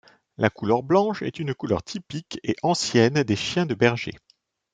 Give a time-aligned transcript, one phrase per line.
[0.37, 4.15] La couleur blanche est une couleur typique et ancienne des chiens de berger.